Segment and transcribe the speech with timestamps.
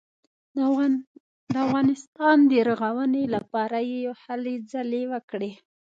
[1.53, 5.51] د افغانستان د رغونې لپاره یې هلې ځلې وکړې.